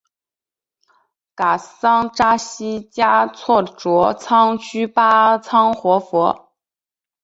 [1.35, 6.49] 噶桑扎西嘉措卓仓居巴仓活佛。